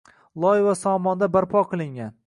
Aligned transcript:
Loy 0.45 0.63
va 0.69 0.73
somonda 0.79 1.31
barpo 1.37 1.65
qilingan 1.75 2.17